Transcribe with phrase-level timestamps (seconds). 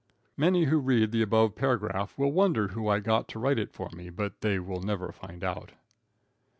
[0.35, 3.87] Many who read the above paragraph will wonder who I got to write it for
[3.91, 5.73] me, but they will never find out.